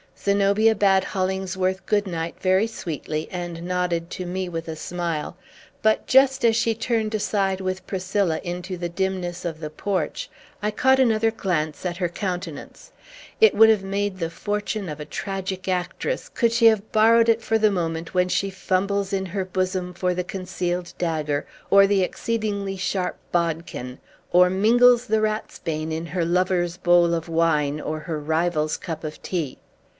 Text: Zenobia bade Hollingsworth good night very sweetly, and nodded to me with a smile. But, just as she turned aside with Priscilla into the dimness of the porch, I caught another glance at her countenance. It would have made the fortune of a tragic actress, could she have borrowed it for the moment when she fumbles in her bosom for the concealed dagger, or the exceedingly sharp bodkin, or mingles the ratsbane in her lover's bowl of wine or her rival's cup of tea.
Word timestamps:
Zenobia 0.23 0.75
bade 0.75 1.03
Hollingsworth 1.03 1.83
good 1.87 2.05
night 2.05 2.35
very 2.39 2.67
sweetly, 2.67 3.27
and 3.31 3.63
nodded 3.63 4.09
to 4.11 4.25
me 4.25 4.49
with 4.49 4.67
a 4.67 4.75
smile. 4.75 5.35
But, 5.81 6.05
just 6.05 6.43
as 6.45 6.55
she 6.55 6.75
turned 6.75 7.13
aside 7.15 7.59
with 7.61 7.85
Priscilla 7.87 8.39
into 8.43 8.77
the 8.77 8.89
dimness 8.89 9.45
of 9.45 9.59
the 9.59 9.69
porch, 9.71 10.29
I 10.61 10.69
caught 10.71 10.99
another 10.99 11.31
glance 11.31 11.85
at 11.87 11.97
her 11.97 12.09
countenance. 12.09 12.91
It 13.39 13.55
would 13.55 13.69
have 13.69 13.83
made 13.83 14.17
the 14.19 14.29
fortune 14.29 14.89
of 14.89 14.99
a 14.99 15.05
tragic 15.05 15.67
actress, 15.67 16.29
could 16.29 16.51
she 16.51 16.65
have 16.67 16.91
borrowed 16.91 17.29
it 17.29 17.41
for 17.41 17.57
the 17.57 17.71
moment 17.71 18.13
when 18.13 18.29
she 18.29 18.49
fumbles 18.51 19.13
in 19.13 19.27
her 19.27 19.45
bosom 19.45 19.93
for 19.93 20.13
the 20.13 20.23
concealed 20.23 20.93
dagger, 20.99 21.47
or 21.69 21.87
the 21.87 22.03
exceedingly 22.03 22.77
sharp 22.77 23.17
bodkin, 23.31 23.99
or 24.31 24.49
mingles 24.49 25.05
the 25.07 25.21
ratsbane 25.21 25.91
in 25.91 26.07
her 26.07 26.25
lover's 26.25 26.77
bowl 26.77 27.13
of 27.13 27.27
wine 27.29 27.79
or 27.79 28.01
her 28.01 28.19
rival's 28.19 28.77
cup 28.77 29.03
of 29.03 29.19
tea. 29.23 29.57